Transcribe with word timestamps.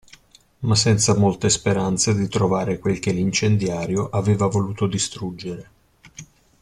Ma 0.61 0.73
senza 0.73 1.15
molte 1.15 1.47
speranze 1.49 2.15
di 2.15 2.27
trovare 2.27 2.79
quel 2.79 2.97
che 2.97 3.11
l'incendiario 3.11 4.09
aveva 4.09 4.47
voluto 4.47 4.87
distruggere. 4.87 5.71